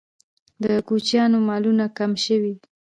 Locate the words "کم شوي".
1.97-2.53